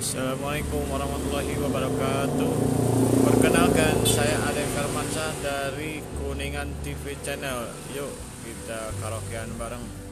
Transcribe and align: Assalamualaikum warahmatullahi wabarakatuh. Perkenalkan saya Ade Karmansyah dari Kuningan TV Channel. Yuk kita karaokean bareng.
Assalamualaikum 0.00 0.80
warahmatullahi 0.88 1.60
wabarakatuh. 1.60 2.52
Perkenalkan 3.20 4.00
saya 4.08 4.32
Ade 4.48 4.64
Karmansyah 4.72 5.32
dari 5.44 6.00
Kuningan 6.16 6.72
TV 6.80 7.20
Channel. 7.20 7.68
Yuk 7.92 8.08
kita 8.40 8.96
karaokean 8.96 9.52
bareng. 9.60 10.09